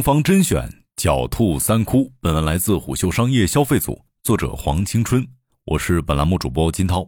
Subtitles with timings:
[0.00, 0.66] 东方甄选
[0.96, 2.10] 狡兔三窟。
[2.22, 5.28] 本文来自虎嗅商业消费组，作者黄青春，
[5.66, 7.06] 我是本栏目主播金涛。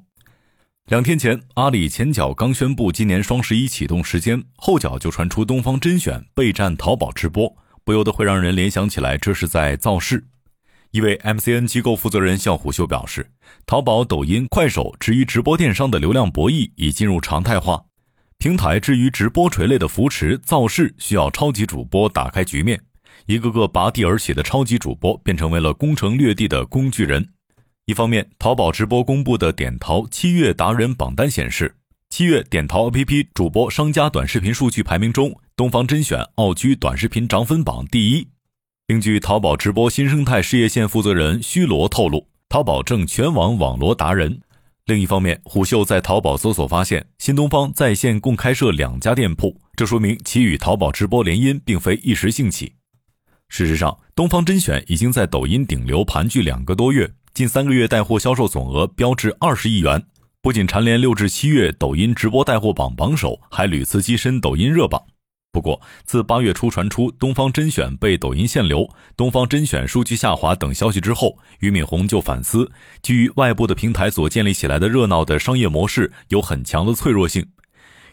[0.89, 10.27] 两天前，阿里前脚刚宣布今年双十一启动时间，后脚就传出东方甄选备战淘宝直播，不由得会让人联想起来这是在造势。
[10.91, 13.31] 一位 MCN 机构负责人向虎嗅表示，
[13.65, 17.85] 淘宝、抖音、快手之于直播电商的流量博弈已进入常态化。
[18.43, 22.81] 平台至于直播垂类的扶持造势，需要超级主播打开局面，
[23.27, 27.25] 一个个拔地而起的超级主播便成为了攻城略地的工具人。
[27.87, 31.77] 一方面，淘宝直播公布的点淘七月达人榜单显示，
[32.11, 38.27] 七月点淘 APP 主播商家短视频数据排名中，东方甄选傲居短视频涨粉榜第一。
[38.89, 44.41] 另据淘宝直播新生态事业线负责人虚罗透露，淘宝正全网网罗达人。
[44.87, 52.73] 另一方面，虎嗅在淘宝搜索发现，新东方在线共开设两家店铺，这说明其与淘宝直播联姻并非一时兴起。
[53.49, 60.05] 事实上，东方甄选已经在抖音顶流盘踞两个多月，近三个月带货销售总额飙至二十亿元，
[60.41, 65.01] 不仅蝉联六至七月抖音直播带货榜榜首，还屡次跻身抖音热榜。
[65.53, 72.73] 不过，自八月初传出东方甄选被抖音限流、东方甄选数据下滑等消息之后，俞敏洪就反思，
[73.03, 77.47] 基于外部的平台所建立起来的热闹的商业模式有很强的脆弱性。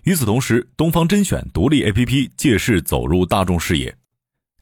[0.04, 3.96] 与此同时，东方甄选独立 APP 借势走入大众视野。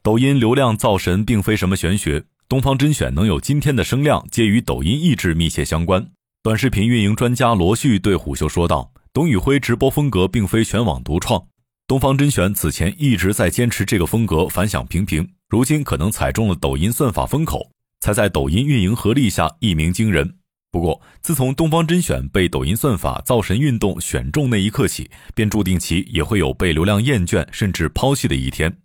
[0.00, 6.08] 抖音流量造神并非什么玄学，东方甄选能有今天的声量，皆与抖音意志密切相关。
[6.44, 11.44] 短视频运营专家罗旭对虎嗅说道：“董宇辉直播风格并非全网独创。”
[11.88, 15.26] 东方甄选此前一直在坚持这个风格，反响平平。
[15.48, 20.36] 如今可能踩中了抖音算法风口，才在抖音运营合力下一鸣惊人。
[20.70, 28.80] 不过，自从东方甄选被抖音算法造神运动选中那一刻起，便注定其也会有被流量厌倦甚至抛弃的一天。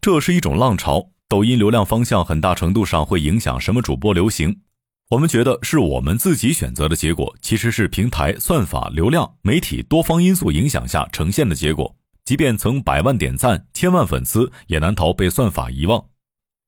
[0.00, 4.62] 这是一种浪潮，抖音流量方向很大程度上会影响什么主播流行。
[5.10, 11.94] 我们觉得是我们自己选择的结果，其实是平台、算法、流量、媒体多方因素影响下呈现的结果。
[12.28, 16.04] 即便曾百万点赞、千万粉丝，也难逃被算法遗忘。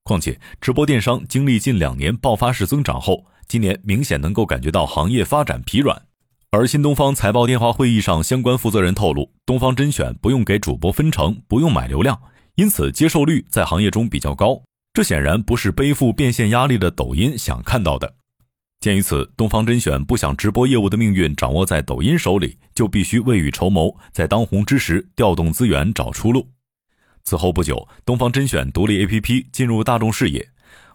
[0.04, 6.00] 况且，直播电商经历近两年爆发式增长后，今年明显能够感觉到行业发展疲软。
[6.50, 12.19] 而新东方财报电话会议上，相关负责人透露，东方甄选不用给主播分成，不用买流量，
[12.54, 14.62] 因此接受率在行业中比较高。
[14.94, 18.15] 这显然不是背负变现压力的抖音想看到的。
[18.80, 26.48] 鉴于此，东方甄选不想直播业务的命运掌握在抖音手里，就必须未雨绸缪，在当红之时调动资源找出路。
[27.22, 30.48] 此后不久，东方甄选独立 APP 进入大众视野，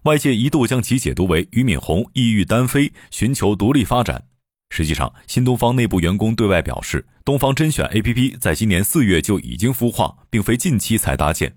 [0.05, 4.23] 外界一度将其解读为俞敏洪意欲单飞，寻求独立发展。
[4.71, 11.55] 实际上，新东方内部员工对外表示，东方甄选 APP 在今年四月就已经孵化，并非近期才搭建。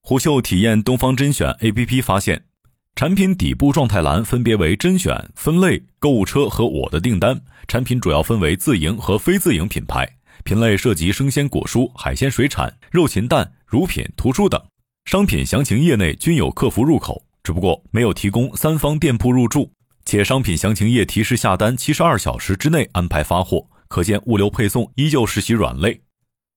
[0.00, 2.44] 虎嗅体验东方甄选 APP 发现。
[2.96, 7.40] 产品底部状态栏分别为甄选、分类、购物车和我的订单。
[7.66, 10.08] 产品主要分为自营和非自营品牌，
[10.44, 14.62] 品类涉及生鲜果蔬、海鲜水产、肉禽蛋、乳品、图书等。
[15.06, 19.72] 商品详情页内均有客服入口，只不过没有提供三方店铺入驻，
[20.04, 26.00] 且商品详情页提示下单七十二小时之内安排发货，可见物流配送依旧是其软肋。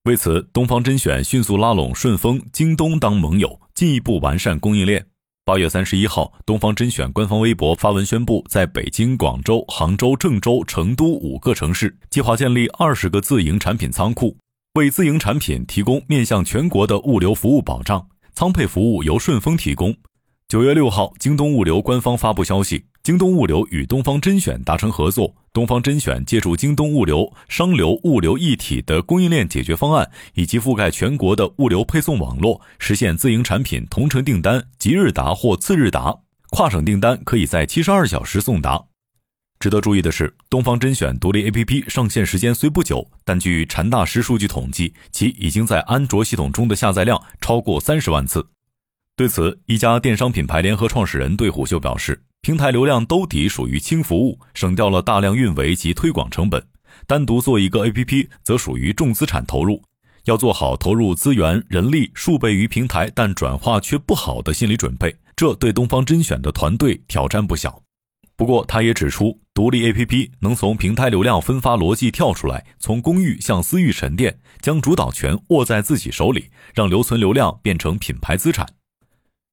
[0.03, 5.03] 为此，东方甄选迅速拉拢顺丰、京东当盟友，进一步完善供应链。
[5.47, 14.35] 八月三十一号，东方甄选官方微博发文宣布，在北京、广州、杭州、郑州、成都五个城市计划建立二十个自营产品仓库，
[14.73, 18.05] 为自营产品提供面向全国的物流服务保障。
[18.33, 19.95] 仓配服务由顺丰提供。
[20.49, 36.13] 九月六号，京东物流官方发布消息，京东物流与东方甄选达成合作，东方甄选借助京东物流商流物流一体的供应链解决方案，以及覆盖全国的物流配送网络，实现自营产品同城订单即日达或次日达，
[36.49, 38.83] 跨省订单可以在七十二小时送达。
[39.57, 48.45] 值得注意的是，东方甄选独立 APP 上线时间虽不久，但据禅大师数据统计，其已经在安卓系统中的下载量超过三十万次。
[49.15, 56.61] 对此，一家电商品牌联合创始人对虎嗅表示，平台流量兜底属于轻服务，省掉了大量运维及推广成本；
[57.05, 59.83] 单独做一个 APP，则属于重资产投入，
[60.23, 67.81] 要做好投入资源、人力数倍于平台，但转化却不好的心理准备，这对东方甄选的团队挑战不小。
[68.37, 78.65] 不过，他也指出，独立 APP 能从平台流量分发逻辑跳出来，从公域向私域沉淀，将主导权握在自己手里，让留存流量变成品牌资产。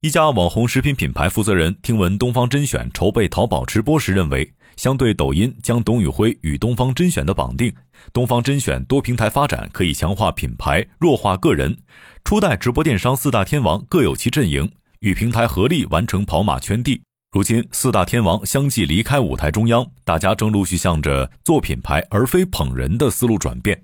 [0.05, 7.73] 一家网红食品品牌负责人听闻东方甄选筹备淘宝直播时，认为相对抖音将董宇辉与东方甄选的绑定，
[8.13, 11.75] 东方甄选多平台发展可以强化品牌，弱化个人。
[12.23, 14.71] 初代直播电商四大天王各有其阵营，
[15.01, 17.01] 与平台合力完成跑马圈地。
[17.33, 23.83] 如今四大天王相继离开舞台中央，大家正陆续向着做品牌而非捧人的思路转变。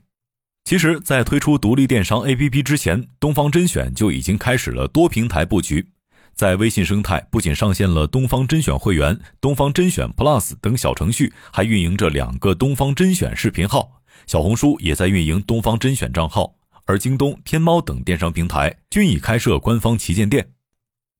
[0.66, 5.86] 其实，在推出独立电商 APP 之前，东方甄选就已经开始了多平台布局。
[6.34, 14.00] 在微信生态，不仅上线了东方甄选会员、东方甄选 Plus 等小程序，还运营着两个东方甄选视频号。
[14.26, 16.54] 小红书也在运营东方甄选账号，
[16.86, 20.48] 而京东、天猫等电商平台均已开设官方旗舰店。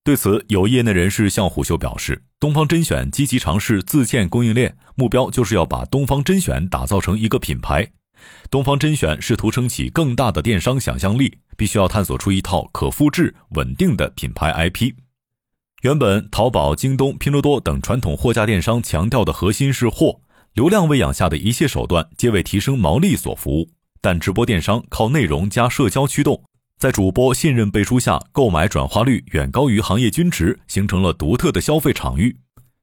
[0.03, 7.91] 对此，有业内人士向虎嗅表示，东方甄选积极尝试自建供应链，目标就是要把东方甄选打造成一个品牌。
[8.50, 14.93] 东方甄选试图撑起更大的电商想象力，必须要探索出一套可复制、稳定的品牌 IP。
[15.82, 20.20] 原本淘宝、京东、拼多多等传统货架电商强调的核心是货，
[20.52, 23.70] 流量喂养下的一切手段皆为提升毛利所服务。
[24.02, 26.43] 但直播电商靠内容加社交驱动，
[26.78, 32.37] 在主播信任背书下，购买转化率远高于行业均值，形成了独特的消费场域。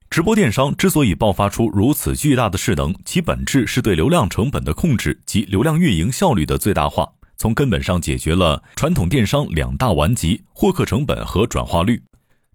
[0.10, 12.02] 直播电商之所以爆发出如此巨大的势能，其本质是对流量成本的控制及流量运营效率的最大化，从根本上解决了传统电商两大顽疾：获客成本和转化率。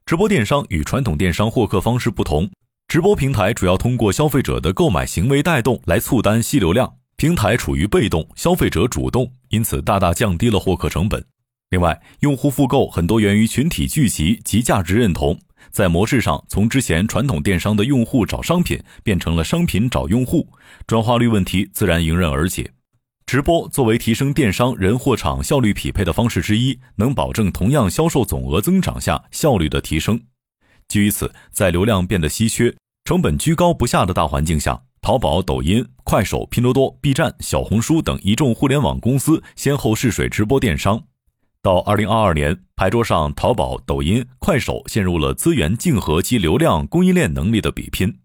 [0.07, 2.51] 直播电商与传统电商获客方式不同，
[2.89, 11.25] 直播平台主要通过消费者的购买行为带动来促单吸流量，平台处于被动，消费者主动，因此大大降低了获客成本。
[11.71, 15.39] 另外，用户复购很多源于群体聚集及价值认同，
[15.71, 20.49] 在模式上从之前传统电商的用户找商品变成了商品找用户，
[20.87, 22.71] 转化率问题自然迎刃而解。
[23.25, 30.21] 直播作为提升电商人货场效率匹配的方式之一，能保证同样销售总额增长下效率的提升。
[30.89, 32.75] 基于此，在流量变得稀缺、
[33.05, 41.03] 成本居高不下的大环境下，淘宝、抖音、快手、拼多多、B 站、小红书等一众互联网公司先后试水直播电商。
[41.63, 48.19] 到二零二二年，牌桌上淘宝、抖音、快手陷入了资源竞合及流量供应链能力的比拼。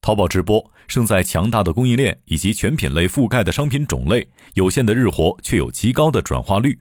[0.00, 6.76] 淘宝直播胜在强大的供应链以及全品类覆盖的商品种类，有限的日活却有极高的转化率。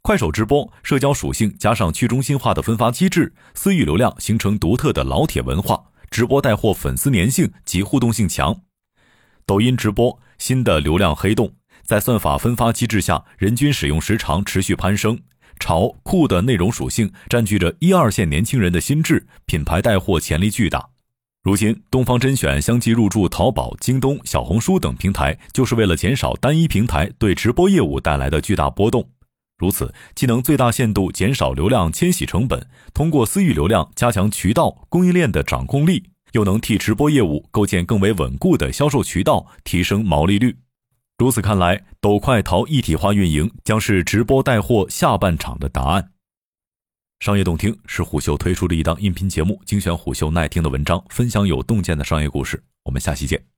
[0.00, 5.78] 快手直播社交属性加上去中心化的分发机制，私域流量形成独特的老铁文化，
[6.10, 8.62] 直播带货粉丝粘性及互动性强。
[9.44, 11.52] 抖音直播新的流量黑洞，
[11.92, 15.20] 在算法分发机制下，人均使用时长持续攀升，
[15.60, 20.88] 潮酷的内容属性占据着一二线年轻人的心智，品牌带货潜力巨大。
[21.42, 29.06] 如今，东方甄选相继入驻淘宝、京东、小红书等平台，就是为了减少单一平台对直播业务带来的巨大波动。
[29.58, 40.56] 如此，既能最大限度减少流量迁徙成本，通过私域流量加强渠道供应链的掌控力，又能替直播业务构建更为稳固的销售渠道，提升毛利率。
[41.22, 46.10] 如此看来，抖快淘一体化运营将是直播带货下半场的答案。
[47.20, 52.60] 商业洞听是虎嗅推出的一档音频节目，精选虎嗅耐听的文章，分享有洞见的商业故事。
[52.82, 53.51] 我们下期见。